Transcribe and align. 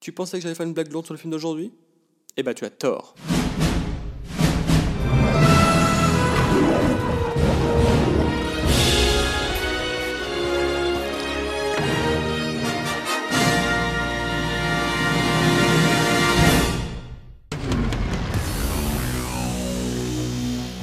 Tu 0.00 0.12
pensais 0.12 0.38
que 0.38 0.42
j'allais 0.42 0.54
faire 0.54 0.64
une 0.64 0.72
blague 0.72 0.88
blonde 0.88 1.04
sur 1.04 1.12
le 1.12 1.18
film 1.18 1.30
d'aujourd'hui? 1.30 1.74
Eh 2.38 2.42
bah 2.42 2.54
tu 2.54 2.64
as 2.64 2.70
tort. 2.70 3.14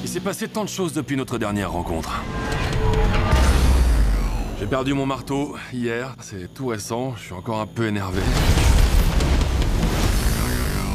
Il 0.04 0.08
s'est 0.08 0.20
passé 0.20 0.48
tant 0.48 0.64
de 0.64 0.70
choses 0.70 0.94
depuis 0.94 1.18
notre 1.18 1.40
dernière 1.40 1.72
rencontre. 1.72 2.22
J'ai 4.60 4.68
perdu 4.68 4.94
mon 4.94 5.08
marteau 5.08 5.56
hier, 5.74 6.16
c'est 6.22 6.54
tout 6.54 6.68
récent, 6.68 7.16
je 7.16 7.24
suis 7.24 7.34
encore 7.34 7.60
un 7.60 7.68
peu 7.68 7.88
énervé. 7.88 8.22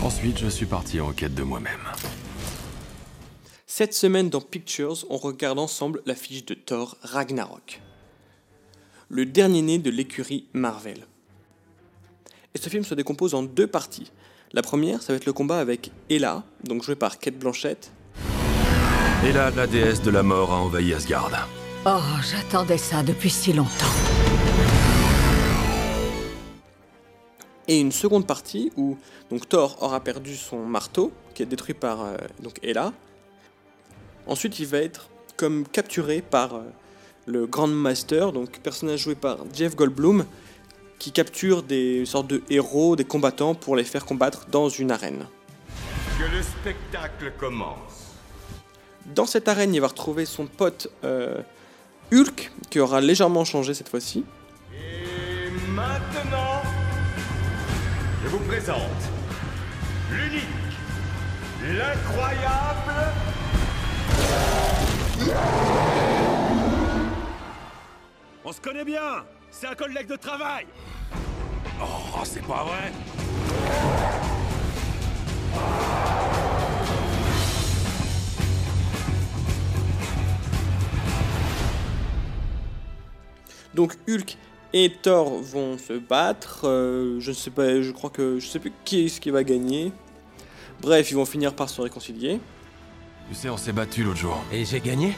Ensuite, 0.02 0.38
je 0.38 0.48
suis 0.48 0.66
parti 0.66 1.00
en 1.00 1.12
quête 1.12 1.34
de 1.34 1.44
moi-même. 1.44 1.80
Cette 3.66 3.94
semaine 3.94 4.30
dans 4.30 4.40
Pictures, 4.40 5.06
on 5.10 5.16
regarde 5.16 5.60
ensemble 5.60 6.02
l'affiche 6.06 6.44
de 6.44 6.54
Thor 6.54 6.96
Ragnarok. 7.02 7.80
Le 9.08 9.26
dernier 9.26 9.62
né 9.62 9.78
de 9.78 9.90
l'écurie 9.90 10.48
Marvel. 10.54 11.06
Et 12.54 12.58
ce 12.58 12.68
film 12.68 12.82
se 12.82 12.94
décompose 12.96 13.34
en 13.34 13.44
deux 13.44 13.68
parties. 13.68 14.10
La 14.52 14.62
première, 14.62 15.02
ça 15.02 15.12
va 15.12 15.18
être 15.18 15.26
le 15.26 15.32
combat 15.32 15.60
avec 15.60 15.92
Ella, 16.10 16.42
donc 16.64 16.82
jouée 16.82 16.96
par 16.96 17.18
Kate 17.18 17.38
Blanchett, 17.38 17.92
Et 19.24 19.32
là, 19.32 19.52
la 19.52 19.68
déesse 19.68 20.02
de 20.02 20.10
la 20.10 20.24
mort 20.24 20.52
a 20.52 20.56
envahi 20.56 20.94
Asgard. 20.94 21.48
Oh, 21.86 22.00
j'attendais 22.28 22.76
ça 22.76 23.04
depuis 23.04 23.30
si 23.30 23.52
longtemps. 23.52 23.86
Et 27.72 27.80
une 27.80 27.92
seconde 27.92 28.26
partie 28.26 28.70
où 28.76 28.98
donc 29.30 29.48
Thor 29.48 29.78
aura 29.80 30.00
perdu 30.00 30.36
son 30.36 30.58
marteau, 30.66 31.10
qui 31.34 31.42
est 31.42 31.46
détruit 31.46 31.74
par 31.74 32.02
euh, 32.02 32.16
donc 32.40 32.58
Hela. 32.62 32.92
Ensuite, 34.26 34.58
il 34.58 34.66
va 34.66 34.78
être 34.78 35.08
comme 35.38 35.66
capturé 35.66 36.20
par 36.20 36.54
euh, 36.54 36.60
le 37.24 37.46
Grand 37.46 37.68
Master, 37.68 38.32
donc 38.32 38.60
personnage 38.60 39.00
joué 39.00 39.14
par 39.14 39.38
Jeff 39.54 39.74
Goldblum, 39.74 40.26
qui 40.98 41.12
capture 41.12 41.62
des 41.62 42.04
sortes 42.04 42.26
de 42.26 42.42
héros, 42.50 42.94
des 42.94 43.04
combattants 43.04 43.54
pour 43.54 43.74
les 43.74 43.84
faire 43.84 44.04
combattre 44.04 44.46
dans 44.50 44.68
une 44.68 44.90
arène. 44.90 45.26
Que 46.18 46.24
le 46.24 46.42
spectacle 46.42 47.32
commence. 47.40 48.12
Dans 49.06 49.26
cette 49.26 49.48
arène, 49.48 49.74
il 49.74 49.80
va 49.80 49.88
retrouver 49.88 50.26
son 50.26 50.46
pote 50.46 50.88
euh, 51.04 51.40
Hulk, 52.12 52.52
qui 52.68 52.80
aura 52.80 53.00
légèrement 53.00 53.46
changé 53.46 53.72
cette 53.72 53.88
fois-ci. 53.88 54.24
Et 54.74 55.50
maintenant, 55.70 56.51
vous 58.32 58.38
présente 58.46 58.80
l'unique, 60.10 60.42
l'incroyable 61.62 63.12
On 68.42 68.52
se 68.52 68.60
connaît 68.62 68.86
bien. 68.86 69.26
C'est 69.50 69.66
un 69.66 69.74
collègue 69.74 70.08
de 70.08 70.16
travail. 70.16 70.66
Oh, 71.78 72.20
c'est 72.24 72.42
pas 72.46 72.64
vrai. 72.64 72.90
Donc 83.74 83.94
Hulk 84.08 84.38
et 84.72 84.90
Thor 85.02 85.40
vont 85.40 85.78
se 85.78 85.94
battre. 85.94 86.62
euh, 86.64 87.20
je 87.20 87.30
ne 87.30 87.36
sais 87.36 87.50
pas, 87.50 87.82
je 87.82 87.90
crois 87.90 88.10
que 88.10 88.38
je 88.38 88.46
sais 88.46 88.58
plus 88.58 88.72
qui 88.84 89.06
est-ce 89.06 89.20
qui 89.20 89.30
va 89.30 89.44
gagner. 89.44 89.92
Bref, 90.80 91.10
ils 91.10 91.14
vont 91.14 91.24
finir 91.24 91.54
par 91.54 91.68
se 91.68 91.80
réconcilier. 91.80 92.40
Tu 93.28 93.34
sais, 93.34 93.48
on 93.48 93.56
s'est 93.56 93.72
battu 93.72 94.02
l'autre 94.02 94.18
jour. 94.18 94.42
Et 94.52 94.64
j'ai 94.64 94.80
gagné? 94.80 95.16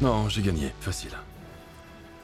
Non, 0.00 0.28
j'ai 0.28 0.42
gagné, 0.42 0.72
facile. 0.80 1.10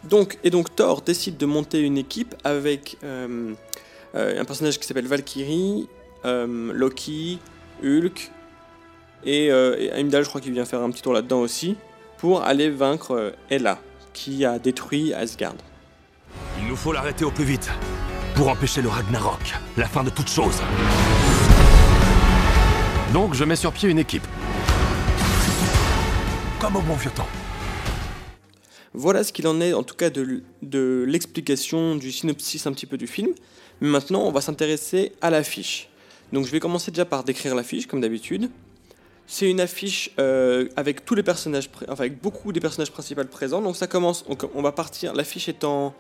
Donc 0.05 0.39
et 0.45 0.51
donc 0.51 0.75
Thor 0.75 1.03
décide 1.03 1.37
de 1.37 1.47
monter 1.47 1.81
une 1.81 1.99
équipe 1.99 2.35
avec 2.45 2.97
euh, 3.03 3.53
euh, 4.15 4.41
un 4.41 4.45
personnage 4.45 4.79
qui 4.79 4.87
s'appelle 4.87 5.07
Valkyrie, 5.07 5.89
euh, 6.25 6.73
Loki, 6.73 7.41
Hulk 7.83 8.31
et, 9.25 9.51
euh, 9.51 9.77
et 9.79 9.89
Heimdall, 9.89 10.23
je 10.23 10.29
crois 10.29 10.41
qu'il 10.41 10.53
vient 10.53 10.65
faire 10.65 10.81
un 10.83 10.91
petit 10.91 11.03
tour 11.03 11.13
là-dedans 11.13 11.41
aussi 11.41 11.77
pour 12.19 12.43
aller 12.43 12.69
vaincre 12.69 13.13
euh, 13.13 13.31
Hela 13.49 13.79
qui 14.13 14.45
a 14.45 14.59
détruit 14.59 15.15
Asgard. 15.15 15.55
Il 16.59 16.67
nous 16.67 16.77
faut 16.77 16.93
l'arrêter 16.93 17.25
au 17.25 17.31
plus 17.31 17.45
vite. 17.45 17.71
Pour 18.35 18.49
empêcher 18.49 18.83
le 18.83 18.89
Ragnarok, 18.89 19.55
la 19.77 19.87
fin 19.87 20.03
de 20.05 20.11
toute 20.11 20.29
chose. 20.29 20.61
Donc, 23.13 23.35
je 23.35 23.45
mets 23.45 23.57
sur 23.57 23.73
pied 23.73 23.89
une 23.89 23.99
équipe. 23.99 24.27
Comme 26.61 26.77
au 26.77 26.83
bon 26.83 26.95
vieux 26.95 27.11
temps. 27.11 27.29
Voilà 28.95 29.23
ce 29.23 29.33
qu'il 29.33 29.47
en 29.47 29.61
est 29.61 29.73
en 29.73 29.85
tout 29.85 29.95
cas 29.95 30.11
de, 30.11 30.43
de 30.63 31.05
l'explication 31.07 31.95
du 31.95 32.11
synopsis 32.11 32.67
un 32.67 32.73
petit 32.73 32.87
peu 32.87 32.99
du 32.99 33.07
film. 33.07 33.31
Mais 33.81 33.89
maintenant, 33.89 34.23
on 34.23 34.33
va 34.33 34.41
s'intéresser 34.41 35.13
à 35.21 35.31
l'affiche. 35.31 35.89
Donc 36.33 36.47
je 36.47 36.51
vais 36.51 36.61
commencer 36.61 36.91
déjà 36.91 37.05
par 37.05 37.23
décrire 37.23 37.55
l'affiche 37.55 37.87
comme 37.87 38.01
d'habitude. 38.01 38.51
C'est 39.31 39.51
une 39.51 39.61
affiche 39.61 40.11
euh, 40.19 40.69
avec 40.75 41.05
tous 41.05 41.15
les 41.15 41.23
personnages, 41.23 41.69
enfin 41.83 42.05
avec 42.05 42.19
beaucoup 42.21 42.51
des 42.51 42.61
personnages 42.61 42.91
principaux 42.91 43.23
présents. 43.25 43.61
Donc 43.61 43.77
ça 43.77 43.87
commence, 43.87 44.25
on, 44.27 44.37
on 44.55 44.63
va 44.63 44.73
partir, 44.73 45.13
l'affiche 45.13 45.51
est 45.51 45.65
en, 45.65 45.95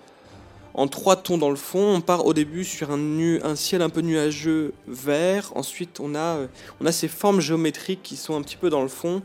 trois 0.91 1.17
tons 1.17 1.37
dans 1.37 1.51
le 1.51 1.57
fond. 1.57 1.97
On 1.97 2.01
part 2.01 2.25
au 2.25 2.33
début 2.33 2.65
sur 2.65 2.91
un, 2.91 3.55
ciel 3.55 3.83
un 3.83 3.91
peu 3.91 4.01
nuageux 4.01 4.73
vert. 4.87 5.53
Ensuite, 5.57 6.01
on 6.01 6.15
a, 6.15 6.37
euh, 6.39 6.47
on 6.81 6.87
a 6.87 6.93
ces 6.93 7.07
formes 7.07 7.43
géométriques 7.43 8.03
qui 8.03 8.17
sont 8.17 8.35
un 8.35 8.41
petit 8.41 8.57
peu 8.57 8.71
dans 8.71 8.83
le 8.83 8.89
fond 8.89 9.21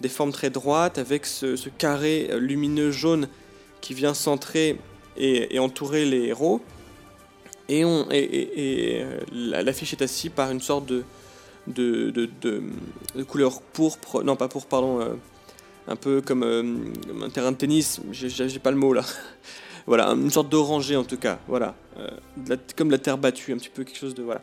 des 0.00 0.08
formes 0.08 0.30
très 0.30 0.50
droites 0.50 0.98
avec 0.98 1.26
ce, 1.26 1.56
carré 1.70 2.28
euh, 2.30 2.38
lumineux 2.38 2.92
jaune 2.92 3.28
qui 3.80 3.92
vient 3.92 4.14
centrer 4.14 4.78
et, 5.16 5.58
entourer 5.58 6.04
les 6.04 6.26
héros. 6.26 6.60
Et, 7.68 7.84
on, 7.84 8.06
et, 8.12 8.18
et- 8.18 9.00
et, 9.00 9.04
la- 9.32 9.64
l'affiche 9.64 9.92
est 9.94 10.02
assise 10.02 10.30
par 10.30 10.52
une 10.52 10.60
sorte 10.60 10.86
de, 10.86 11.02
de, 11.66 12.10
de, 12.10 12.28
de- 12.40 13.22
couleur 13.24 13.60
pourpre, 13.60 14.22
non 14.22 14.36
pas 14.36 14.48
pourpre, 14.48 14.68
pardon, 14.68 15.00
euh, 15.00 15.14
un 15.86 15.96
peu 15.96 16.20
comme, 16.20 16.42
euh, 16.42 16.62
un 17.24 17.30
terrain 17.30 17.52
de 17.52 17.56
tennis, 17.56 18.00
j'ai- 18.12 18.58
pas 18.58 18.70
le 18.70 18.76
mot 18.76 18.92
là. 18.92 19.02
voilà, 19.86 20.08
une 20.08 20.30
sorte 20.30 20.48
d'orangé 20.48 20.96
en 20.96 21.04
tout 21.04 21.16
cas, 21.18 21.38
voilà. 21.48 21.74
Euh, 21.98 22.56
comme 22.76 22.90
la 22.90 22.98
terre 22.98 23.18
battue, 23.18 23.52
un 23.52 23.56
petit 23.56 23.70
peu 23.70 23.84
quelque 23.84 23.98
chose 23.98 24.14
de. 24.14 24.22
Voilà. 24.22 24.40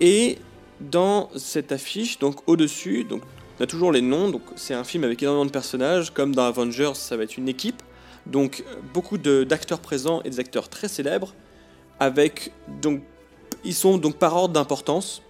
Et 0.00 0.38
dans 0.80 1.28
cette 1.36 1.72
affiche, 1.72 2.18
donc 2.18 2.36
au-dessus, 2.48 3.04
donc 3.04 3.22
on 3.58 3.64
a 3.64 3.66
toujours 3.66 3.92
les 3.92 4.00
noms, 4.00 4.30
donc 4.30 4.42
c'est 4.56 4.72
un 4.74 4.84
film 4.84 5.04
avec 5.04 5.22
énormément 5.22 5.44
de 5.44 5.50
personnages, 5.50 6.10
comme 6.12 6.34
dans 6.34 6.44
Avengers, 6.44 6.92
ça 6.94 7.16
va 7.16 7.24
être 7.24 7.36
une 7.36 7.48
équipe. 7.48 7.82
Donc 8.26 8.64
beaucoup 8.94 9.18
d'acteurs 9.18 9.80
présents 9.80 10.22
et 10.24 10.30
des 10.30 10.40
acteurs 10.40 10.68
très 10.68 10.88
célèbres, 10.88 11.34
avec 11.98 12.52
donc 12.82 13.02
ils 13.64 13.74
sont 13.74 13.98
donc 13.98 14.16
par 14.16 14.34
ordre 14.36 14.54
d'importance. 14.54 15.22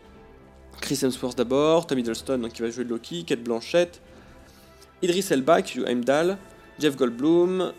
Chris 0.80 1.00
Hemsworth 1.02 1.36
d'abord, 1.36 1.86
Tom 1.86 1.98
Hiddleston 1.98 2.38
donc, 2.38 2.52
qui 2.52 2.62
va 2.62 2.70
jouer 2.70 2.84
Loki, 2.84 3.24
Kate 3.24 3.42
Blanchett, 3.42 4.00
Idris 5.02 5.26
Elba 5.30 5.62
qui 5.62 5.80
joue 5.80 5.86
Heimdall, 5.86 6.38
Jeff 6.78 6.96
Goldblum, 6.96 7.72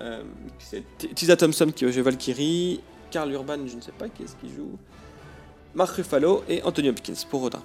euh, 0.00 0.22
Tisa 1.14 1.36
Thompson 1.36 1.70
qui 1.74 1.84
va 1.84 1.90
jouer 1.90 2.02
Valkyrie, 2.02 2.80
Karl 3.10 3.32
Urban, 3.32 3.66
je 3.66 3.76
ne 3.76 3.80
sais 3.80 3.92
pas 3.92 4.08
qui 4.08 4.22
est-ce 4.24 4.36
qui 4.36 4.52
joue, 4.54 4.78
Mark 5.74 5.94
Ruffalo 5.96 6.44
et 6.48 6.62
Anthony 6.62 6.90
Hopkins 6.90 7.14
pour 7.30 7.42
Odin. 7.42 7.62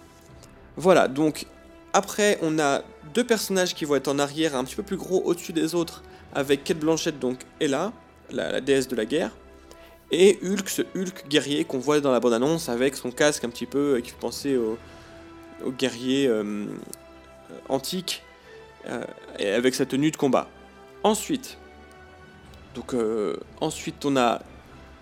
Voilà, 0.76 1.08
donc 1.08 1.46
après, 1.94 2.40
on 2.42 2.58
a 2.58 2.82
deux 3.14 3.24
personnages 3.24 3.76
qui 3.76 3.86
vont 3.86 3.96
être 3.96 4.08
en 4.08 4.18
arrière, 4.18 4.56
un 4.56 4.64
petit 4.64 4.76
peu 4.76 4.84
plus 4.84 4.98
gros 4.98 5.22
au-dessus 5.24 5.54
des 5.54 5.76
autres, 5.76 6.04
avec 6.34 6.64
Kate 6.64 6.80
Blanchett, 6.80 7.20
donc 7.20 7.40
Ella, 7.60 7.94
la, 8.32 8.52
la 8.52 8.62
déesse 8.62 8.88
de 8.88 8.96
la 8.96 9.06
guerre, 9.06 9.32
et 10.14 10.40
Hulk, 10.44 10.70
ce 10.70 10.84
Hulk 10.96 11.28
guerrier 11.28 11.66
qu'on 11.66 11.80
voit 11.80 12.00
dans 12.00 12.12
la 12.12 12.20
bande-annonce 12.20 12.70
avec 12.70 12.96
son 12.96 13.12
casque 13.12 13.44
un 13.44 13.50
petit 13.50 13.66
peu 13.66 14.00
qui 14.04 14.12
fait 14.12 14.20
penser 14.20 14.56
au, 14.56 14.78
guerrier 15.72 16.28
euh, 16.28 16.66
antique, 17.70 18.22
euh, 18.88 19.04
et 19.40 19.50
avec 19.50 19.74
sa 19.74 19.86
tenue 19.86 20.12
de 20.12 20.18
combat. 20.18 20.50
Ensuite, 21.04 21.58
donc, 22.76 22.94
euh, 22.94 23.38
ensuite 23.62 24.04
on 24.06 24.18
a 24.18 24.42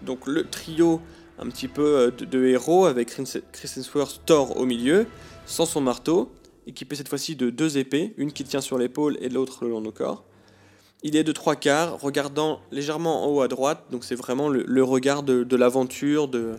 donc 0.02 0.28
le 0.28 0.48
trio 0.48 1.02
un 1.40 1.48
petit 1.48 1.68
peu 1.68 2.14
de, 2.16 2.46
héros 2.46 2.86
avec 2.86 3.10
Chris 3.10 3.72
Hemsworth, 3.76 4.22
Thor 4.26 4.58
au 4.58 4.66
milieu, 4.66 5.08
sans 5.46 5.66
son 5.66 5.82
marteau, 5.82 6.32
équipé 6.68 6.96
cette 6.96 7.10
fois-ci 7.10 7.36
de 7.36 7.50
deux 7.50 7.78
épées, 7.78 8.14
une 8.18 8.32
qui 8.32 8.44
tient 8.44 8.62
sur 8.62 8.78
l'épaule 8.78 9.18
et 9.20 9.30
l'autre 9.30 9.66
le 9.66 9.72
long 9.72 9.82
du 9.82 9.92
corps. 9.92 10.24
Il 11.04 11.16
est 11.16 11.24
de 11.24 11.32
trois 11.32 11.56
quarts, 11.56 12.00
regardant 12.00 12.60
légèrement 12.72 13.26
en 13.26 13.28
haut 13.28 13.42
à 13.42 13.48
droite, 13.48 13.86
donc 13.90 14.04
c'est 14.04 14.16
vraiment 14.16 14.50
le, 14.50 14.84
regard 14.84 15.24
de, 15.24 15.56
l'aventure, 15.56 16.28
de, 16.28 16.54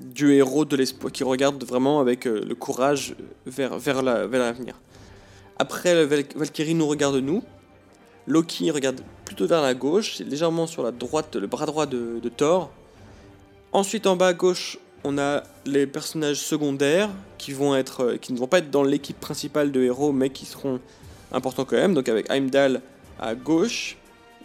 du 0.00 0.32
héros 0.32 0.64
de 0.64 0.76
l'espoir, 0.76 1.12
qui 1.12 1.24
regarde 1.24 1.62
vraiment 1.64 2.00
avec 2.00 2.26
euh, 2.26 2.42
le 2.46 2.54
courage 2.54 3.14
vers, 3.44 3.78
vers 3.78 4.02
la- 4.02 4.26
vers 4.26 4.40
l'avenir. 4.40 4.80
Après, 5.58 6.06
Val- 6.06 6.24
Valkyrie 6.34 6.74
nous 6.74 6.86
regarde 6.86 7.16
nous, 7.16 7.42
Loki 8.26 8.70
regarde 8.70 9.00
plutôt 9.24 9.46
vers 9.46 9.60
la 9.62 9.74
gauche, 9.74 10.20
légèrement 10.20 10.66
sur 10.66 10.82
la 10.82 10.90
droite, 10.90 11.36
le 11.36 11.46
bras 11.46 11.66
droit 11.66 11.86
de, 11.86 12.20
Thor. 12.34 12.70
Ensuite, 13.72 14.06
en 14.06 14.16
bas 14.16 14.28
à 14.28 14.32
gauche, 14.32 14.78
on 15.04 15.18
a 15.18 15.42
les 15.66 15.86
personnages 15.86 16.40
secondaires 16.40 17.10
euh, 17.10 18.16
qui 18.16 18.32
ne 18.32 18.38
vont 18.38 18.46
pas 18.46 18.58
être 18.58 18.70
dans 18.70 18.84
l'équipe 18.84 19.18
principale 19.20 19.70
de 19.72 19.82
héros, 19.82 20.12
mais 20.12 20.30
qui 20.30 20.46
seront 20.46 20.80
importants 21.32 21.64
quand 21.64 21.76
même. 21.76 21.94
Donc 21.94 22.08
avec 22.08 22.30
Heimdall 22.30 22.82
à 23.18 23.34
gauche, 23.34 23.96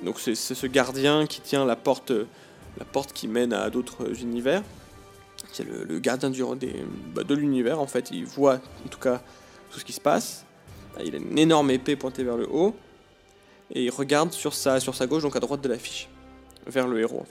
donc 0.04 0.20
c'est 0.20 0.36
ce 0.36 0.68
gardien 0.68 1.26
qui 1.26 1.42
tient 1.42 1.66
la 1.66 1.76
porte, 1.76 2.12
la 2.78 2.86
porte 2.86 3.14
qui 3.14 3.28
mène 3.28 3.54
à 3.54 3.70
d'autres 3.70 4.22
univers. 4.22 4.64
C'est 5.52 5.66
le, 5.66 6.00
gardien 6.00 6.30
du, 6.30 6.44
des- 6.60 6.84
bah, 7.14 7.24
de 7.24 7.36
l'univers 7.36 7.80
en 7.80 7.88
fait. 7.88 8.10
Il 8.12 8.26
voit 8.26 8.60
en 8.86 8.90
tout 8.90 9.00
cas 9.00 9.22
tout 9.72 9.80
ce 9.80 9.86
qui 9.86 9.94
se 9.94 10.02
passe. 10.02 10.46
Il 11.04 11.14
a 11.14 11.18
une 11.18 11.38
énorme 11.38 11.70
épée 11.72 11.96
pointée 11.96 12.24
vers 12.24 12.38
le 12.38 12.48
haut 12.50 12.76
et 13.72 13.84
il 13.86 13.90
regarde 13.90 14.32
sur 14.32 14.54
sa, 14.54 14.80
sur 14.80 14.96
sa 14.96 15.08
gauche, 15.08 15.24
donc 15.24 15.36
à 15.36 15.40
droite 15.40 15.62
de 15.62 15.70
l'affiche, 15.70 16.10
vers 16.66 16.88
le 16.88 17.00
héros. 17.00 17.26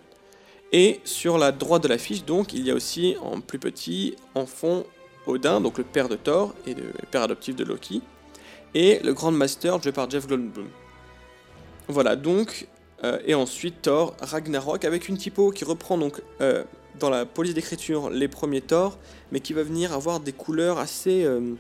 Et 0.73 1.01
sur 1.05 1.39
la 1.39 1.53
droite 1.53 1.83
de 1.83 1.89
l'affiche, 1.89 2.25
donc, 2.25 2.53
il 2.53 2.65
y 2.65 2.71
a 2.71 2.75
aussi 2.75 3.17
en 3.23 3.41
plus 3.41 3.59
petit, 3.59 4.17
en 4.35 4.47
fond, 4.47 4.85
Odin, 5.27 5.61
donc 5.61 5.79
le 5.79 5.85
père 5.85 6.09
de 6.09 6.17
Thor 6.17 6.55
et 6.67 6.75
le 6.75 6.93
père 7.11 7.23
adoptif 7.23 7.57
de 7.57 7.65
Loki, 7.65 8.03
et 8.75 9.01
le 9.03 9.13
Grand 9.15 9.31
Master 9.31 9.83
joué 9.83 9.93
par 9.93 10.09
Jeff 10.11 10.27
Goldblum. 10.27 10.69
Voilà, 11.89 12.17
donc, 12.17 12.67
euh, 13.05 13.19
et 13.25 13.35
ensuite 13.35 13.83
Thor 13.83 14.17
Ragnarok 14.21 14.85
avec 14.85 15.09
une 15.09 15.17
typo 15.17 15.51
qui 15.51 15.65
reprend 15.65 15.97
donc 15.99 16.21
euh, 16.41 16.65
dans 16.99 17.11
la 17.11 17.25
police 17.25 17.55
d'écriture 17.55 18.11
les 18.11 18.29
premiers 18.29 18.61
Thor, 18.61 18.99
mais 19.31 19.41
qui 19.41 19.53
va 19.53 19.63
venir 19.63 19.93
avoir 19.93 20.21
des 20.21 20.33
couleurs 20.33 20.79
assez 20.79 21.25
euh, 21.25 21.55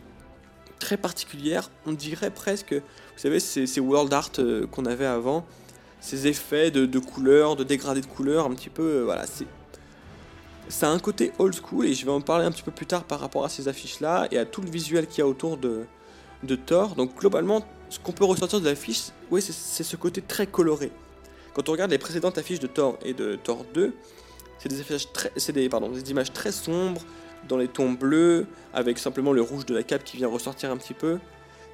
très 0.78 0.96
particulières. 0.96 1.70
On 1.86 1.92
dirait 1.92 2.30
presque, 2.30 2.74
vous 2.74 3.18
savez, 3.18 3.38
ces, 3.38 3.80
world 3.80 4.12
art 4.12 4.32
qu'on 4.72 4.86
avait 4.86 5.06
avant, 5.06 5.46
ces 6.00 6.26
effets 6.26 6.70
de, 6.70 6.86
de 6.86 6.98
couleurs, 6.98 7.54
de 7.54 7.64
dégradés 7.64 8.00
de 8.00 8.06
couleurs, 8.06 8.46
un 8.46 8.54
petit 8.54 8.70
peu, 8.70 9.02
voilà, 9.02 9.26
c'est 9.26 9.46
ça 10.68 10.88
a 10.88 10.90
un 10.90 10.98
côté 10.98 11.32
old 11.38 11.54
school 11.54 11.86
et 11.86 11.94
je 11.94 12.04
vais 12.04 12.10
en 12.10 12.20
parler 12.20 12.44
un 12.44 12.50
petit 12.50 12.62
peu 12.62 12.72
plus 12.72 12.86
tard 12.86 13.04
par 13.04 13.20
rapport 13.20 13.44
à 13.44 13.48
ces 13.48 13.68
affiches 13.68 14.00
là 14.00 14.26
et 14.30 14.38
à 14.38 14.44
tout 14.44 14.60
le 14.60 14.68
visuel 14.68 15.06
qu'il 15.06 15.18
y 15.18 15.22
a 15.22 15.26
autour 15.28 15.56
de, 15.56 15.84
de 16.46 16.56
Thor. 16.56 16.94
Donc 16.94 17.16
globalement, 17.18 17.64
ce 17.90 17.98
qu'on 17.98 18.12
peut 18.12 18.24
ressortir 18.24 18.60
de 18.60 18.64
l'affiche, 18.66 19.04
oui, 19.30 19.42
c'est- 19.42 19.82
ce 19.82 19.96
côté 19.96 20.22
très 20.22 20.46
coloré. 20.46 20.90
Quand 21.54 21.68
on 21.68 21.72
regarde 21.72 21.90
les 21.90 21.98
précédentes 21.98 22.38
affiches 22.38 22.60
de 22.60 22.66
Thor 22.66 22.98
et 23.04 23.14
de 23.14 23.36
Thor 23.36 23.64
2, 23.74 23.94
c'est 24.58 24.68
des, 24.68 24.76
des, 25.52 25.68
des 25.68 26.10
images 26.10 26.32
très 26.32 26.52
sombres, 26.52 27.02
dans 27.48 27.56
les 27.56 27.68
tons 27.68 27.92
bleus, 27.92 28.46
avec 28.74 28.98
simplement 28.98 29.32
le 29.32 29.40
rouge 29.42 29.66
de 29.66 29.74
la 29.74 29.82
cape 29.82 30.02
qui 30.04 30.16
vient 30.16 30.28
ressortir 30.28 30.70
un 30.70 30.76
petit 30.76 30.94
peu. 30.94 31.18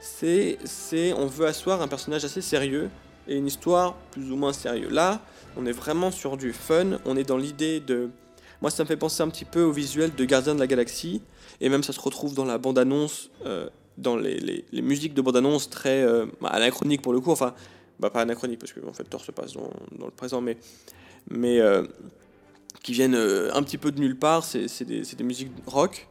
C'est, 0.00 0.58
c'est, 0.64 1.12
on 1.14 1.26
veut 1.26 1.46
asseoir 1.46 1.80
un 1.80 1.88
personnage 1.88 2.24
assez 2.24 2.40
sérieux 2.42 2.90
et 3.28 3.36
une 3.36 3.46
histoire 3.46 3.94
plus 4.10 4.30
ou 4.32 4.36
moins 4.36 4.52
sérieuse. 4.52 4.90
Là, 4.92 5.20
on 5.56 5.64
est 5.64 5.72
vraiment 5.72 6.10
sur 6.10 6.36
du 6.36 6.52
fun, 6.52 6.98
on 7.04 7.16
est 7.16 7.24
dans 7.24 7.36
l'idée 7.38 7.80
de... 7.80 8.10
Moi, 8.60 8.70
ça 8.70 8.82
me 8.84 8.88
fait 8.88 8.96
penser 8.96 9.22
un 9.22 9.28
petit 9.28 9.44
peu 9.44 9.62
au 9.62 9.72
visuel 9.72 10.14
de 10.14 10.24
Gardien 10.24 10.54
de 10.54 10.60
la 10.60 10.66
Galaxie, 10.66 11.22
et 11.60 11.68
même 11.68 11.82
ça 11.82 11.92
se 11.92 12.00
retrouve 12.00 12.34
dans 12.34 12.44
la 12.44 12.58
bande-annonce, 12.58 13.30
euh, 13.46 13.68
dans 13.98 14.16
les, 14.16 14.64
les- 14.70 14.82
musiques 14.82 15.14
de 15.14 15.22
bande-annonce 15.22 15.68
très 15.70 16.02
euh, 16.02 16.26
bah, 16.40 16.48
anachroniques 16.48 17.02
pour 17.02 17.12
le 17.12 17.20
coup, 17.20 17.30
enfin, 17.30 17.54
bah, 18.00 18.10
pas 18.10 18.20
anachroniques 18.22 18.58
parce 18.58 18.72
que 18.72 18.80
en 18.86 18.92
fait 18.92 19.04
Thor 19.04 19.22
se 19.24 19.30
passe 19.32 19.52
dans, 19.54 19.70
dans 19.98 20.06
le 20.06 20.12
présent, 20.12 20.40
mais, 20.40 20.56
mais 21.30 21.60
euh, 21.60 21.82
qui 22.82 22.92
viennent 22.92 23.14
euh, 23.14 23.52
un 23.54 23.62
petit 23.62 23.78
peu 23.78 23.92
de 23.92 24.00
nulle 24.00 24.18
part, 24.18 24.44
c'est 24.44 24.84
des, 24.84 25.02
des 25.02 25.24
musiques 25.24 25.50
rock, 25.66 26.08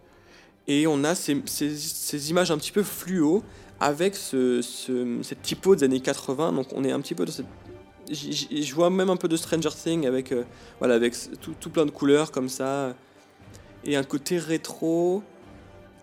et 0.68 0.86
on 0.88 1.04
a 1.04 1.16
ces, 1.16 1.42
ces- 1.46 1.76
ces 1.76 2.30
images 2.30 2.52
un 2.52 2.58
petit 2.58 2.72
peu 2.72 2.84
fluo 2.84 3.44
avec 3.80 4.16
ce, 4.16 4.62
ce- 4.62 5.20
cette 5.24 5.42
typo 5.42 5.76
des 5.76 5.84
années 5.84 6.00
80, 6.02 6.54
donc 6.54 6.68
on 6.74 6.84
est 6.84 6.92
un 6.92 7.02
petit 7.02 7.16
peu 7.16 7.26
dans 7.26 7.32
cette... 7.32 7.48
Je 8.12 8.74
vois 8.76 8.90
même 8.90 9.10
un 9.10 9.16
peu 9.18 9.28
de 9.28 9.38
Stranger 9.38 9.70
Things 9.70 10.06
avec, 10.06 10.34
voilà, 10.80 10.96
avec 10.96 11.16
tout, 11.40 11.54
tout 11.60 11.70
plein 11.70 11.86
de 11.86 11.92
couleurs 11.92 12.32
comme 12.32 12.50
ça, 12.50 12.96
et 13.86 13.96
un 13.96 14.04
côté 14.04 14.38
rétro 14.38 15.24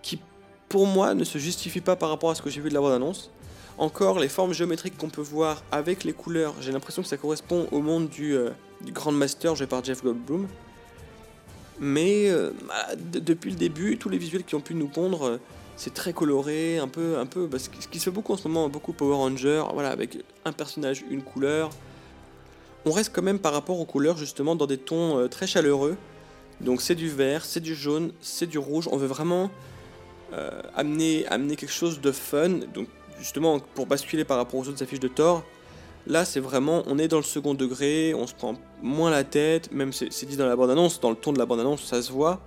qui, 0.02 0.18
pour 0.68 0.86
moi, 0.86 1.14
ne 1.14 1.24
se 1.24 1.38
justifie 1.38 1.80
pas 1.80 1.96
par 1.96 2.10
rapport 2.10 2.30
à 2.30 2.34
ce 2.34 2.42
que 2.42 2.50
j'ai 2.50 2.60
vu 2.60 2.68
de 2.68 2.74
la 2.74 2.80
bande-annonce. 2.80 3.30
Encore, 3.78 4.18
les 4.18 4.28
formes 4.28 4.52
géométriques 4.52 4.96
qu'on 4.98 5.08
peut 5.08 5.22
voir 5.22 5.62
avec 5.70 6.04
les 6.04 6.12
couleurs, 6.12 6.54
j'ai 6.60 6.72
l'impression 6.72 7.02
que 7.02 7.08
ça 7.08 7.16
correspond 7.16 7.68
au 7.70 7.80
monde 7.80 8.08
du, 8.08 8.34
euh, 8.34 8.50
Grand 8.86 9.12
Master 9.12 9.54
joué 9.54 9.66
par 9.66 9.84
Jeff 9.84 10.02
Goldblum. 10.02 10.48
Mais 11.80 12.28
euh, 12.28 12.50
bah, 12.66 12.96
depuis 12.96 13.50
le 13.50 13.56
début, 13.56 13.96
tous 13.96 14.08
les 14.08 14.18
visuels 14.18 14.42
qui 14.42 14.56
ont 14.56 14.60
pu 14.60 14.74
nous 14.74 14.88
pondre, 14.88 15.26
euh, 15.26 15.40
c'est 15.76 15.94
très 15.94 16.12
coloré, 16.12 16.78
un 16.78 16.88
peu, 16.88 17.18
un 17.18 17.26
peu, 17.26 17.46
bah, 17.46 17.58
ce 17.60 17.68
qui 17.68 17.98
se 17.98 18.04
fait 18.04 18.10
beaucoup 18.10 18.32
en 18.32 18.36
ce 18.36 18.48
moment, 18.48 18.68
beaucoup 18.68 18.92
Power 18.92 19.14
Ranger, 19.14 19.62
voilà, 19.72 19.90
avec 19.90 20.18
un 20.44 20.52
personnage, 20.52 21.04
une 21.08 21.22
couleur. 21.22 21.70
On 22.84 22.90
reste 22.90 23.12
quand 23.14 23.22
même 23.22 23.38
par 23.38 23.52
rapport 23.52 23.78
aux 23.78 23.84
couleurs 23.84 24.16
justement 24.16 24.56
dans 24.56 24.66
des 24.66 24.78
tons 24.78 25.28
très 25.28 25.46
chaleureux. 25.46 25.96
Donc 26.60 26.80
c'est 26.80 26.94
du 26.94 27.08
vert, 27.08 27.44
c'est 27.44 27.60
du 27.60 27.74
jaune, 27.74 28.12
c'est 28.20 28.46
du 28.46 28.58
rouge. 28.58 28.88
On 28.90 28.96
veut 28.96 29.06
vraiment 29.06 29.50
euh, 30.32 30.62
amener, 30.74 31.26
amener 31.28 31.56
quelque 31.56 31.72
chose 31.72 32.00
de 32.00 32.12
fun. 32.12 32.60
Donc 32.74 32.88
justement 33.18 33.58
pour 33.74 33.86
basculer 33.86 34.24
par 34.24 34.36
rapport 34.36 34.60
aux 34.60 34.68
autres 34.68 34.82
affiches 34.82 35.00
de 35.00 35.08
Thor, 35.08 35.44
là 36.06 36.24
c'est 36.24 36.40
vraiment, 36.40 36.82
on 36.86 36.98
est 36.98 37.08
dans 37.08 37.16
le 37.16 37.22
second 37.22 37.54
degré, 37.54 38.14
on 38.14 38.26
se 38.26 38.34
prend 38.34 38.54
moins 38.82 39.10
la 39.10 39.24
tête, 39.24 39.72
même 39.72 39.92
c'est 39.92 40.26
dit 40.26 40.36
dans 40.36 40.46
la 40.46 40.56
bande-annonce, 40.56 41.00
dans 41.00 41.10
le 41.10 41.16
ton 41.16 41.32
de 41.32 41.38
la 41.38 41.46
bande-annonce 41.46 41.84
ça 41.84 42.02
se 42.02 42.12
voit. 42.12 42.40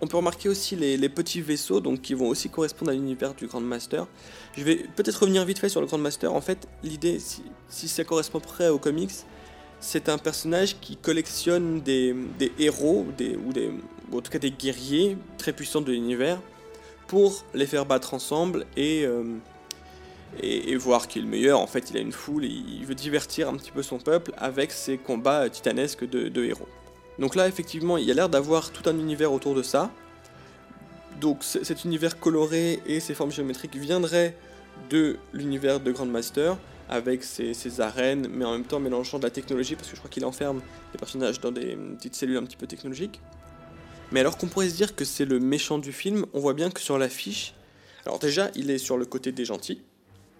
On 0.00 0.08
peut 0.08 0.16
remarquer 0.16 0.48
aussi 0.48 0.74
les, 0.74 0.96
les 0.96 1.08
petits 1.08 1.40
vaisseaux 1.40 1.78
donc 1.78 2.02
qui 2.02 2.14
vont 2.14 2.26
aussi 2.26 2.48
correspondre 2.48 2.90
à 2.90 2.94
l'univers 2.94 3.34
du 3.34 3.46
Grand 3.46 3.60
Master. 3.60 4.08
Je 4.56 4.64
vais 4.64 4.76
peut-être 4.96 5.20
revenir 5.20 5.44
vite 5.44 5.60
fait 5.60 5.68
sur 5.68 5.80
le 5.80 5.86
Grand 5.86 5.98
Master. 5.98 6.34
En 6.34 6.40
fait, 6.40 6.66
l'idée, 6.82 7.20
si, 7.20 7.44
si 7.68 7.86
ça 7.86 8.02
correspond 8.02 8.40
près 8.40 8.68
aux 8.68 8.80
comics, 8.80 9.12
c'est 9.78 10.08
un 10.08 10.18
personnage 10.18 10.80
qui 10.80 10.96
collectionne 10.96 11.80
des, 11.82 12.14
des 12.38 12.52
héros, 12.58 13.06
des, 13.16 13.36
ou, 13.36 13.52
des, 13.52 13.70
ou 14.10 14.18
en 14.18 14.20
tout 14.20 14.30
cas 14.30 14.40
des 14.40 14.50
guerriers 14.50 15.16
très 15.38 15.52
puissants 15.52 15.80
de 15.80 15.92
l'univers, 15.92 16.40
pour 17.12 17.44
les 17.52 17.66
faire 17.66 17.84
battre 17.84 18.14
ensemble 18.14 18.64
et, 18.74 19.04
euh, 19.04 19.36
et, 20.40 20.74
voir 20.76 21.08
qui 21.08 21.18
est 21.18 21.22
le 21.22 21.28
meilleur. 21.28 21.60
En 21.60 21.66
fait, 21.66 21.90
il 21.90 21.96
a 21.98 22.00
une 22.00 22.10
foule 22.10 22.46
et 22.46 22.48
il 22.48 22.86
veut 22.86 22.94
divertir 22.94 23.50
un 23.50 23.56
petit 23.58 23.70
peu 23.70 23.82
son 23.82 23.98
peuple 23.98 24.32
avec 24.38 24.72
ses 24.72 24.96
combats 24.96 25.50
titanesques 25.50 26.08
de, 26.08 26.42
héros. 26.42 26.66
Donc 27.18 27.34
là, 27.34 27.48
effectivement, 27.48 27.98
il 27.98 28.06
y 28.06 28.10
a 28.10 28.14
l'air 28.14 28.30
d'avoir 28.30 28.70
tout 28.70 28.88
un 28.88 28.94
univers 28.94 29.30
autour 29.30 29.54
de 29.54 29.62
ça. 29.62 29.90
Donc 31.20 31.44
cet 31.44 31.84
univers 31.84 32.18
coloré 32.18 32.80
et 32.86 32.98
ses 32.98 33.12
formes 33.12 33.30
géométriques 33.30 33.76
viendraient 33.76 34.34
de 34.88 35.18
l'univers 35.34 35.80
de 35.80 35.92
Grandmaster 35.92 36.56
avec 36.88 37.24
ses, 37.24 37.52
ses 37.52 37.82
arènes, 37.82 38.26
mais 38.30 38.46
en 38.46 38.52
même 38.52 38.64
temps 38.64 38.80
mélangeant 38.80 39.18
de 39.18 39.24
la 39.24 39.30
technologie 39.30 39.76
parce 39.76 39.88
que 39.88 39.96
je 39.96 40.00
crois 40.00 40.10
qu'il 40.10 40.24
enferme 40.24 40.62
les 40.94 40.98
personnages 40.98 41.40
dans 41.42 41.52
des 41.52 41.74
euh, 41.74 41.94
petites 41.94 42.16
cellules 42.16 42.38
un 42.38 42.44
petit 42.44 42.56
peu 42.56 42.66
technologiques. 42.66 43.20
Mais 44.12 44.20
alors 44.20 44.36
qu'on 44.36 44.46
pourrait 44.46 44.68
se 44.68 44.76
dire 44.76 44.94
que 44.94 45.04
c'est 45.04 45.24
le 45.24 45.40
méchant 45.40 45.78
du 45.78 45.92
film, 45.92 46.26
on 46.34 46.40
voit 46.40 46.52
bien 46.52 46.70
que 46.70 46.80
sur 46.80 46.98
l'affiche, 46.98 47.54
alors 48.04 48.18
déjà 48.18 48.50
il 48.54 48.70
est 48.70 48.78
sur 48.78 48.98
le 48.98 49.06
côté 49.06 49.32
des 49.32 49.46
gentils, 49.46 49.80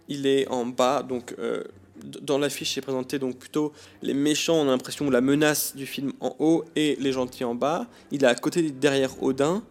il 0.09 0.27
est 0.27 0.47
en 0.49 0.67
bas, 0.67 1.03
donc 1.03 1.35
euh, 1.39 1.65
dans 2.05 2.37
l'affiche 2.37 2.75
c'est 2.75 2.83
présenté 2.83 3.19
donc 3.19 3.39
plutôt 3.39 3.73
les 4.03 4.13
méchants, 4.13 4.57
on 4.57 4.69
a 4.69 4.73
l'impression 4.73 5.09
la 5.09 5.23
menace 5.23 5.75
du 5.75 5.87
film 5.87 6.13
en 6.21 6.37
haut 6.39 6.65
et 6.77 6.97
les 7.01 7.13
gentils 7.13 7.45
en 7.45 7.55
bas. 7.55 7.87
Il 8.11 8.25
est 8.25 8.27
à 8.27 8.35
côté 8.35 8.71
derrière 8.71 9.23
Odin, 9.23 9.63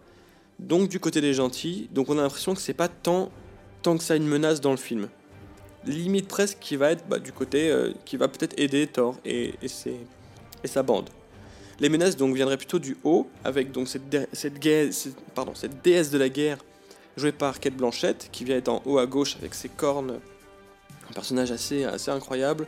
donc 0.57 0.89
du 0.89 0.99
côté 0.99 1.21
des 1.21 1.35
gentils, 1.35 1.87
donc 1.91 2.09
on 2.09 2.17
a 2.17 2.23
l'impression 2.23 2.55
que 2.55 2.61
c'est 2.61 2.73
pas 2.73 2.87
tant, 2.87 3.31
tant 3.83 3.97
que 3.97 4.03
ça 4.03 4.15
une 4.15 4.27
menace 4.27 4.61
dans 4.61 4.71
le 4.71 4.77
film. 4.77 5.09
Limite 5.85 6.27
presque 6.27 6.57
qui 6.59 6.75
va 6.75 6.91
être 6.91 7.07
bah, 7.07 7.19
du 7.19 7.31
côté 7.31 7.69
euh, 7.69 7.91
qui 8.05 8.17
va 8.17 8.27
peut-être 8.27 8.59
aider 8.59 8.87
Thor 8.87 9.19
et 9.25 9.53
sa 10.63 10.81
bande. 10.81 11.09
Les 11.81 11.89
menaces 11.89 12.15
donc 12.15 12.35
viendraient 12.35 12.57
plutôt 12.57 12.77
du 12.77 12.95
haut 13.03 13.27
avec 13.43 13.69
cette, 13.85 14.07
déesse 14.59 16.11
de 16.11 16.17
la 16.19 16.29
guerre 16.29 16.59
jouée 17.17 17.31
par 17.31 17.59
Kate 17.59 17.73
Blanchett 17.73 18.29
qui 18.31 18.45
vient 18.45 18.57
être 18.57 18.69
en 18.69 18.83
haut 18.85 18.99
à 18.99 19.07
gauche 19.07 19.35
avec 19.37 19.55
ses 19.55 19.67
cornes, 19.67 20.19
un 21.09 21.13
personnage 21.13 21.49
assez, 21.51 21.83
incroyable. 22.07 22.67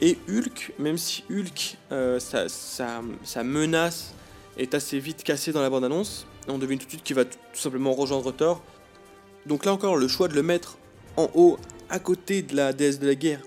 Et 0.00 0.16
Hulk, 0.28 0.72
même 0.78 0.96
si 0.96 1.24
Hulk, 1.28 1.78
euh, 1.90 2.20
sa, 2.20 3.42
menace 3.42 4.14
est 4.56 4.72
assez 4.72 5.00
vite 5.00 5.24
cassée 5.24 5.50
dans 5.50 5.60
la 5.60 5.68
bande-annonce, 5.68 6.24
on 6.46 6.58
devine 6.58 6.78
tout 6.78 6.84
de 6.84 6.90
suite 6.90 7.02
qu'il 7.02 7.16
va 7.16 7.24
tout 7.24 7.38
simplement 7.54 7.92
rejoindre 7.92 8.30
Thor. 8.30 8.62
Donc 9.46 9.64
là 9.64 9.72
encore, 9.72 9.96
le 9.96 10.06
choix 10.06 10.28
de 10.28 10.34
le 10.34 10.44
mettre 10.44 10.78
en 11.16 11.28
haut, 11.34 11.58
à 11.90 11.98
côté 11.98 12.42
de 12.42 12.54
la 12.54 12.72
déesse 12.72 13.00
de 13.00 13.08
la 13.08 13.16
guerre, 13.16 13.40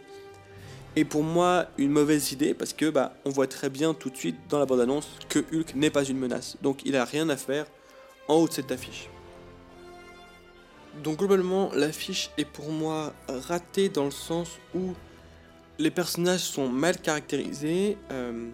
est 0.96 1.06
pour 1.06 1.24
moi 1.24 1.68
une 1.78 1.92
mauvaise 1.92 2.32
idée 2.32 2.54
parce 2.54 2.74
que 2.74 2.90
bah, 2.90 3.14
on 3.26 3.30
voit 3.30 3.48
très 3.48 3.70
bien 3.70 3.94
tout 3.94 4.10
de 4.10 4.18
suite 4.18 4.36
dans 4.50 4.60
la 4.60 4.66
bande-annonce 4.66 5.08
que 5.30 5.40
Hulk 5.40 5.76
n'est 5.76 5.90
pas 5.90 6.04
une 6.04 6.18
menace. 6.18 6.58
Donc 6.62 6.82
il 6.86 6.96
a 6.96 7.06
rien 7.06 7.30
à 7.30 7.38
faire 7.38 7.66
en 8.28 8.36
haut 8.36 8.48
de 8.48 8.54
cette 8.54 8.72
affiche. 8.72 9.10
Donc 11.04 11.20
globalement, 11.20 11.72
l'affiche 11.74 12.32
est 12.38 12.46
pour 12.46 12.70
moi 12.70 13.14
ratée 13.28 13.90
dans 13.90 14.06
le 14.06 14.12
sens 14.12 14.50
où 14.76 14.94
les 15.80 15.92
personnages 15.92 16.42
sont 16.42 16.68
mal 16.68 16.98
caractérisés. 17.00 17.98
euh, 18.12 18.50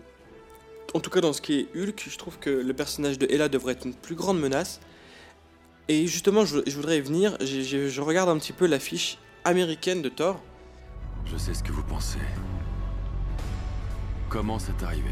en 0.93 0.99
tout 0.99 1.09
cas, 1.09 1.19
dans 1.19 1.33
ce 1.33 1.41
qui 1.41 1.59
est 1.59 1.67
Hulk, 1.75 2.07
je 2.09 2.17
trouve 2.17 2.39
que 2.39 2.49
le 2.49 2.73
personnage 2.73 3.19
de 3.19 3.27
Hela 3.29 3.49
devrait 3.49 3.73
être 3.73 3.85
une 3.85 3.93
plus 3.93 4.15
grande 4.15 4.39
menace. 4.39 4.79
Et 5.89 6.07
justement, 6.07 6.45
je, 6.45 6.59
voudrais 6.71 6.97
y 6.97 7.01
venir. 7.01 7.37
je 7.41 8.01
regarde 8.01 8.29
un 8.29 8.37
petit 8.37 8.53
peu 8.53 8.67
l'affiche 8.67 9.17
américaine 9.43 10.01
de 10.01 10.09
Thor. 10.09 10.41
Je 11.31 11.37
sais 11.37 11.53
ce 11.53 11.61
que 11.63 11.71
vous 11.71 11.83
pensez. 11.83 12.19
Comment 14.29 14.59
c'est 14.59 14.81
arrivé? 14.83 15.09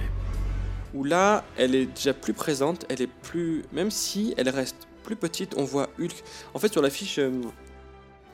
Où 0.94 1.04
là, 1.04 1.44
elle 1.58 1.76
est 1.76 1.88
déjà 1.88 2.14
plus 2.14 2.34
présente, 2.34 2.86
elle 2.90 3.02
est 3.02 3.08
plus. 3.08 3.64
Même 3.74 3.92
si 3.92 4.34
elle 4.38 4.50
reste 4.50 4.88
plus 5.04 5.16
petite, 5.16 5.56
on 5.58 5.64
voit 5.66 5.90
Hulk. 6.00 6.24
En 6.54 6.60
fait, 6.60 6.72
sur 6.72 6.82
l'affiche 6.82 7.20
euh, 7.20 7.32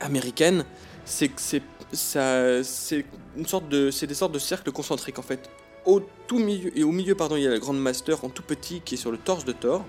américaine, 0.00 0.64
c'est 1.04 1.30
c'est 1.38 1.62
de, 1.92 3.90
c'est 3.90 4.06
des 4.06 4.14
sortes 4.14 4.32
de 4.32 4.38
cercles 4.38 4.70
concentriques 4.70 5.18
en 5.18 5.22
fait. 5.22 5.50
Au 5.84 6.00
tout 6.28 6.38
milieu 6.38 6.76
et 6.78 6.84
au 6.84 6.92
milieu, 6.92 7.16
pardon, 7.16 7.36
il 7.36 7.42
y 7.42 7.46
a 7.46 7.50
le 7.50 7.58
Grand 7.58 7.72
Master 7.72 8.24
en 8.24 8.28
tout 8.28 8.44
petit 8.44 8.80
qui 8.80 8.94
est 8.94 8.98
sur 8.98 9.10
le 9.10 9.18
torse 9.18 9.44
de 9.44 9.52
Thor. 9.52 9.84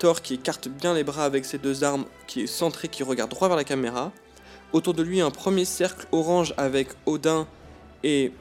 Thor 0.00 0.20
qui 0.20 0.34
écarte 0.34 0.68
bien 0.68 0.94
les 0.94 1.04
bras 1.04 1.24
avec 1.24 1.44
ses 1.44 1.58
deux 1.58 1.84
armes, 1.84 2.04
qui 2.26 2.42
est 2.42 2.46
centré, 2.48 2.88
qui 2.88 3.04
regarde 3.04 3.30
droit 3.30 3.46
vers 3.46 3.56
la 3.56 3.64
caméra. 3.64 4.10
Autour 4.72 4.94
de 4.94 5.02
lui, 5.02 5.20
un 5.20 5.30
premier 5.30 5.64
cercle 5.64 6.06
orange 6.12 6.54
avec 6.56 6.88
Odin 7.06 7.46
et 8.02 8.32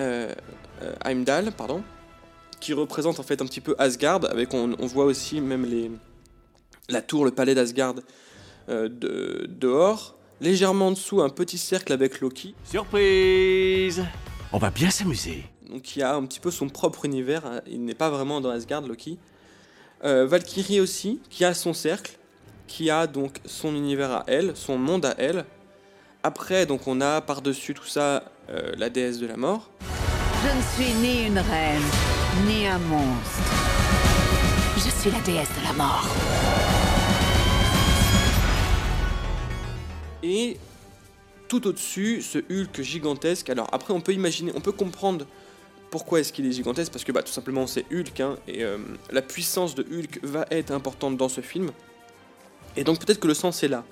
euh, 0.00 0.32
euh, 0.82 0.94
Heimdall, 1.04 1.52
pardon 1.52 1.82
qui 2.62 2.72
représente 2.72 3.18
en 3.18 3.24
fait 3.24 3.42
un 3.42 3.46
petit 3.46 3.60
peu 3.60 3.74
Asgard, 3.78 4.24
avec 4.30 4.54
on, 4.54 4.74
voit 4.86 5.04
aussi 5.04 5.40
même 5.40 5.66
les, 5.66 5.90
la 6.88 7.02
tour, 7.02 7.24
le 7.24 7.32
palais 7.32 7.54
d'Asgard 7.54 7.96
euh, 8.68 8.88
de, 8.88 9.46
dehors. 9.50 10.16
Légèrement 10.40 10.88
en 10.88 10.90
dessous, 10.92 11.20
un 11.20 11.28
petit 11.28 11.58
cercle 11.58 11.92
avec 11.92 12.20
Loki. 12.20 12.54
Surprise 12.64 14.04
On 14.52 14.58
va 14.58 14.70
bien 14.70 14.90
s'amuser. 14.90 15.44
Donc 15.68 15.96
il 15.96 16.02
a 16.02 16.14
un 16.14 16.24
petit 16.24 16.40
peu 16.40 16.50
son 16.50 16.68
propre 16.68 17.04
univers, 17.04 17.44
hein. 17.44 17.60
il 17.66 17.84
n'est 17.84 17.94
pas 17.94 18.10
vraiment 18.10 18.40
dans 18.40 18.50
Asgard, 18.50 18.82
Loki. 18.82 19.18
Euh, 20.04 20.26
Valkyrie 20.26 20.80
aussi, 20.80 21.20
qui 21.30 21.44
a 21.44 21.54
son 21.54 21.74
cercle, 21.74 22.16
qui 22.68 22.90
a 22.90 23.06
donc 23.08 23.40
son 23.44 23.74
univers 23.74 24.12
à 24.12 24.24
elle, 24.28 24.52
son 24.54 24.78
monde 24.78 25.04
à 25.04 25.14
elle. 25.18 25.44
Après, 26.24 26.66
donc 26.66 26.86
on 26.86 27.00
a 27.00 27.20
par-dessus 27.20 27.74
tout 27.74 27.86
ça 27.86 28.22
euh, 28.48 28.72
la 28.78 28.90
déesse 28.90 29.18
de 29.18 29.26
la 29.26 29.36
mort. 29.36 29.70
Je 30.44 30.56
ne 30.56 30.62
suis 30.62 30.94
ni 31.00 31.26
une 31.26 31.38
reine, 31.38 31.82
ni 32.46 32.64
un 32.64 32.78
monstre. 32.78 33.42
Je 34.76 34.88
suis 34.88 35.10
la 35.10 35.18
déesse 35.22 35.48
de 35.48 35.64
la 35.64 35.72
mort. 35.72 36.06
Et 40.22 40.58
tout 41.48 41.66
au-dessus, 41.66 42.22
ce 42.22 42.38
Hulk 42.38 42.82
gigantesque. 42.82 43.50
Alors 43.50 43.68
après, 43.72 43.92
on 43.92 44.00
peut 44.00 44.12
imaginer, 44.12 44.52
on 44.54 44.60
peut 44.60 44.70
comprendre 44.70 45.26
pourquoi 45.90 46.20
est-ce 46.20 46.32
qu'il 46.32 46.46
est 46.46 46.52
gigantesque, 46.52 46.92
parce 46.92 47.04
que 47.04 47.10
bah, 47.10 47.24
tout 47.24 47.32
simplement 47.32 47.66
c'est 47.66 47.84
Hulk, 47.92 48.20
hein, 48.20 48.36
et 48.46 48.62
euh, 48.62 48.78
la 49.10 49.22
puissance 49.22 49.74
de 49.74 49.82
Hulk 49.82 50.20
va 50.22 50.46
être 50.52 50.70
importante 50.70 51.16
dans 51.16 51.28
ce 51.28 51.40
film. 51.40 51.72
Et 52.76 52.84
donc 52.84 53.00
peut-être 53.00 53.18
que 53.18 53.26
le 53.26 53.34
sens 53.34 53.64
est 53.64 53.68
là. 53.68 53.84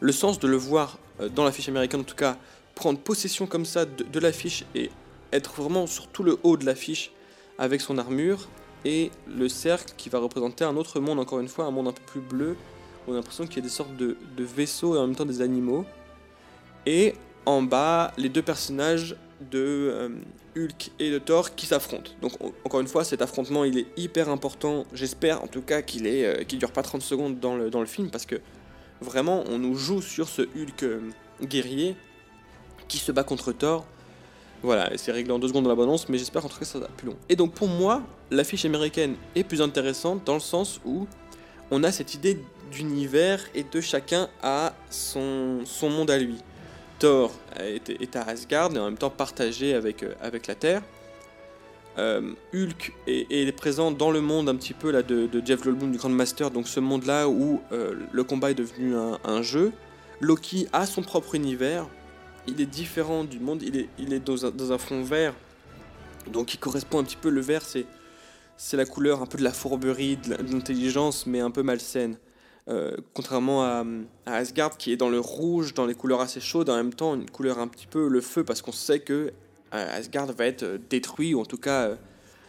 Le 0.00 0.12
sens 0.12 0.38
de 0.38 0.48
le 0.48 0.56
voir 0.56 0.98
euh, 1.20 1.28
dans 1.28 1.44
l'affiche 1.44 1.68
américaine, 1.68 2.00
en 2.00 2.04
tout 2.04 2.16
cas, 2.16 2.36
prendre 2.74 2.98
possession 2.98 3.46
comme 3.46 3.64
ça 3.64 3.84
de, 3.84 4.04
de 4.04 4.20
l'affiche 4.20 4.64
et 4.74 4.90
être 5.32 5.54
vraiment 5.54 5.86
sur 5.86 6.06
tout 6.08 6.22
le 6.22 6.38
haut 6.42 6.56
de 6.56 6.64
l'affiche 6.64 7.12
avec 7.58 7.80
son 7.80 7.98
armure 7.98 8.48
et 8.84 9.10
le 9.26 9.48
cercle 9.48 9.94
qui 9.96 10.08
va 10.08 10.18
représenter 10.18 10.64
un 10.64 10.76
autre 10.76 11.00
monde, 11.00 11.18
encore 11.18 11.40
une 11.40 11.48
fois, 11.48 11.64
un 11.64 11.70
monde 11.70 11.88
un 11.88 11.92
peu 11.92 12.02
plus 12.06 12.20
bleu. 12.20 12.56
On 13.06 13.12
a 13.12 13.16
l'impression 13.16 13.46
qu'il 13.46 13.56
y 13.56 13.58
a 13.60 13.62
des 13.62 13.68
sortes 13.68 13.96
de, 13.96 14.16
vaisseaux 14.38 14.94
et 14.94 14.98
en 14.98 15.06
même 15.06 15.16
temps 15.16 15.24
des 15.24 15.40
animaux. 15.40 15.84
Et 16.86 17.14
en 17.46 17.62
bas, 17.62 18.12
les 18.16 18.28
deux 18.28 18.42
personnages 18.42 19.16
de 19.50 19.58
euh, 19.58 20.08
Hulk 20.56 20.90
et 20.98 21.10
de 21.10 21.18
Thor 21.18 21.54
qui 21.54 21.66
s'affrontent. 21.66 22.10
Donc 22.22 22.32
encore 22.64 22.80
une 22.80 22.86
fois, 22.86 23.04
cet 23.04 23.20
affrontement, 23.22 23.64
il 23.64 23.78
est 23.78 23.86
hyper 23.96 24.28
important. 24.28 24.84
J'espère 24.92 25.42
en 25.42 25.46
tout 25.46 25.62
cas 25.62 25.82
qu'il 25.82 26.06
est, 26.06 26.24
euh, 26.24 26.44
dure 26.44 26.72
pas 26.72 26.82
30 26.82 27.02
secondes 27.02 27.40
dans 27.40 27.56
le, 27.56 27.70
dans 27.70 27.80
le 27.80 27.86
film 27.86 28.10
parce 28.10 28.26
que 28.26 28.36
vraiment, 29.00 29.44
on 29.48 29.58
nous 29.58 29.76
joue 29.76 30.02
sur 30.02 30.28
ce 30.28 30.42
Hulk 30.42 30.82
euh, 30.82 31.00
guerrier 31.42 31.96
qui 32.88 32.98
se 32.98 33.12
bat 33.12 33.24
contre 33.24 33.52
Thor 33.52 33.86
voilà, 34.64 34.90
c'est 34.96 35.12
réglé 35.12 35.30
en 35.30 35.38
deux 35.38 35.48
secondes 35.48 35.64
dans 35.64 35.74
la 35.74 35.96
mais 36.08 36.16
j'espère 36.16 36.40
qu'en 36.40 36.48
tout 36.48 36.58
cas 36.58 36.64
ça 36.64 36.78
sera 36.78 36.88
plus 36.88 37.08
long. 37.08 37.16
Et 37.28 37.36
donc 37.36 37.52
pour 37.52 37.68
moi, 37.68 38.02
l'affiche 38.30 38.64
américaine 38.64 39.14
est 39.34 39.44
plus 39.44 39.60
intéressante 39.60 40.24
dans 40.24 40.32
le 40.32 40.40
sens 40.40 40.80
où 40.86 41.06
on 41.70 41.84
a 41.84 41.92
cette 41.92 42.14
idée 42.14 42.40
d'univers 42.72 43.44
et 43.54 43.62
de 43.62 43.80
chacun 43.82 44.28
a 44.42 44.72
son, 44.88 45.64
monde 45.82 46.10
à 46.10 46.18
lui. 46.18 46.36
Thor 46.98 47.30
est, 47.60 48.16
à 48.16 48.22
Asgard 48.22 48.74
et 48.74 48.78
en 48.78 48.86
même 48.86 48.96
temps 48.96 49.10
partagé 49.10 49.74
avec, 49.74 50.02
euh, 50.02 50.14
avec 50.22 50.46
la 50.46 50.54
Terre. 50.54 50.82
Euh, 51.96 52.32
Hulk 52.52 52.92
est, 53.06 53.56
présent 53.56 53.92
dans 53.92 54.10
le 54.10 54.20
monde 54.20 54.48
un 54.48 54.56
petit 54.56 54.74
peu 54.74 54.90
là 54.90 55.02
de, 55.02 55.28
Jeff 55.44 55.62
Goldblum 55.62 55.92
du 55.92 55.98
Grand 55.98 56.08
Master, 56.08 56.50
donc 56.50 56.66
ce 56.66 56.80
monde-là 56.80 57.28
où 57.28 57.60
euh, 57.72 57.94
le 58.10 58.24
combat 58.24 58.50
est 58.50 58.54
devenu 58.54 58.94
un, 58.96 59.42
jeu. 59.42 59.72
Loki 60.20 60.66
a 60.72 60.86
son 60.86 61.02
propre 61.02 61.34
univers, 61.34 61.86
il 62.48 62.60
est 62.60 62.66
différent 62.66 63.24
du 63.24 63.38
monde, 63.38 63.62
il 63.62 63.76
est, 63.76 63.88
il 63.98 64.12
est 64.12 64.20
dans, 64.20 64.46
un, 64.46 64.50
dans 64.50 64.72
un 64.72 64.78
fond 64.78 65.02
vert, 65.02 65.34
donc 66.32 66.54
il 66.54 66.58
correspond 66.58 66.98
un 66.98 67.04
petit 67.04 67.16
peu, 67.16 67.30
le 67.30 67.40
vert 67.40 67.62
c'est, 67.62 67.86
c'est 68.56 68.76
la 68.76 68.86
couleur 68.86 69.22
un 69.22 69.26
peu 69.26 69.38
de 69.38 69.44
la 69.44 69.52
fourberie, 69.52 70.16
de 70.16 70.34
l'intelligence, 70.52 71.26
mais 71.26 71.40
un 71.40 71.50
peu 71.50 71.62
malsaine. 71.62 72.16
Euh, 72.66 72.96
contrairement 73.12 73.62
à, 73.62 73.84
Asgard 74.24 74.78
qui 74.78 74.90
est 74.90 74.96
dans 74.96 75.10
le 75.10 75.20
rouge, 75.20 75.74
dans 75.74 75.84
les 75.84 75.94
couleurs 75.94 76.22
assez 76.22 76.40
chaudes, 76.40 76.70
en 76.70 76.76
même 76.76 76.94
temps 76.94 77.14
une 77.14 77.28
couleur 77.28 77.58
un 77.58 77.68
petit 77.68 77.86
peu 77.86 78.08
le 78.08 78.22
feu 78.22 78.42
parce 78.42 78.62
qu'on 78.62 78.72
sait 78.72 79.00
que 79.00 79.32
Asgard 79.78 80.32
va 80.32 80.46
être 80.46 80.62
euh, 80.62 80.78
détruit 80.90 81.34
ou 81.34 81.40
en 81.40 81.44
tout 81.44 81.58
cas 81.58 81.90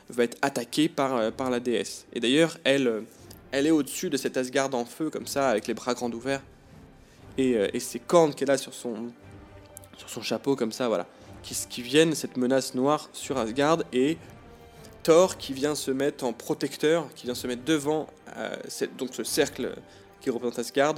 va 0.10 0.24
être 0.24 0.38
attaqué 0.42 0.88
par, 0.88 1.32
par 1.32 1.50
la 1.50 1.60
déesse. 1.60 2.06
Et 2.14 2.20
d'ailleurs 2.20 2.58
elle, 2.64 3.04
elle 3.52 3.66
est 3.66 3.72
au-dessus 3.72 4.10
de 4.10 4.18
cet 4.18 4.38
Asgard 4.38 4.74
en 4.76 4.86
feu 4.86 5.10
comme 5.10 5.26
ça 5.26 5.50
avec 5.50 5.68
les 5.68 5.74
bras 5.74 5.94
grands 5.96 6.12
ouverts 6.12 6.44
et, 7.38 7.58
et 7.74 7.80
ses 7.80 8.00
cornes 8.00 8.34
qu'elle 8.36 8.52
a 8.52 8.58
sur 8.58 8.74
son, 8.74 9.12
sur 9.98 10.10
son 10.10 10.22
chapeau 10.22 10.56
comme 10.56 10.72
ça, 10.72 10.88
voilà, 10.88 11.08
qui, 11.42 11.56
qui 11.70 11.82
viennent 11.82 12.14
cette 12.14 12.38
menace 12.38 12.76
noire 12.76 13.10
sur 13.14 13.38
Asgard 13.38 13.80
et 13.92 14.18
Thor 15.06 15.38
qui 15.38 15.54
vient 15.54 15.76
se 15.76 15.92
mettre 15.92 16.24
en 16.24 16.34
protecteur, 16.34 17.14
qui 17.14 17.28
vient 17.28 17.36
se 17.36 17.46
mettre 17.46 17.64
devant 17.64 18.08
euh, 18.38 18.56
donc 18.98 19.10
ce 19.14 19.24
cercle 19.24 19.76
qui 20.20 20.32
représente 20.32 20.58
Asgard, 20.58 20.96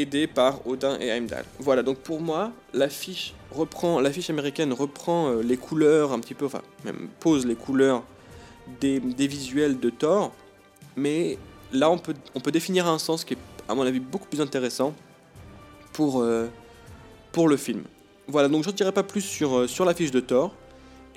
aidé 0.00 0.26
par 0.26 0.66
Odin 0.66 0.98
et 1.00 1.08
Heimdall. 1.08 1.44
Voilà, 1.58 1.82
donc 1.82 1.98
pour 1.98 2.20
moi, 2.20 2.52
l'affiche 2.72 3.34
reprend, 3.50 4.00
l'affiche 4.00 4.30
américaine 4.30 4.72
reprend 4.72 5.28
euh, 5.28 5.42
les 5.42 5.56
couleurs 5.56 6.12
un 6.12 6.20
petit 6.20 6.34
peu, 6.34 6.46
enfin 6.46 6.62
même 6.84 7.08
pose 7.18 7.46
les 7.46 7.54
couleurs 7.56 8.02
des, 8.80 9.00
des, 9.00 9.26
visuels 9.26 9.80
de 9.80 9.90
Thor, 9.90 10.32
mais 10.96 11.38
là 11.72 11.90
on 11.90 11.98
peut, 11.98 12.14
on 12.34 12.40
peut 12.40 12.52
définir 12.52 12.86
un 12.86 12.98
sens 12.98 13.24
qui 13.24 13.34
est 13.34 13.38
à 13.68 13.74
mon 13.74 13.82
avis 13.82 14.00
beaucoup 14.00 14.28
plus 14.28 14.40
intéressant 14.40 14.94
pour, 15.92 16.20
euh, 16.20 16.46
pour 17.32 17.48
le 17.48 17.56
film. 17.56 17.82
Voilà, 18.28 18.48
donc 18.48 18.64
je 18.64 18.70
ne 18.70 18.74
dirai 18.74 18.92
pas 18.92 19.02
plus 19.02 19.22
sur, 19.22 19.58
euh, 19.58 19.66
sur 19.66 19.84
la 19.84 19.94
fiche 19.94 20.10
de 20.10 20.20
Thor. 20.20 20.54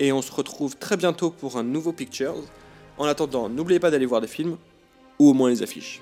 Et 0.00 0.12
on 0.12 0.22
se 0.22 0.32
retrouve 0.32 0.76
très 0.76 0.96
bientôt 0.96 1.30
pour 1.30 1.56
un 1.56 1.62
nouveau 1.62 1.92
Pictures. 1.92 2.34
En 2.98 3.04
attendant, 3.04 3.48
n'oubliez 3.48 3.78
pas 3.78 3.90
d'aller 3.90 4.06
voir 4.06 4.20
des 4.20 4.26
films, 4.26 4.56
ou 5.18 5.30
au 5.30 5.32
moins 5.32 5.50
les 5.50 5.62
affiches. 5.62 6.00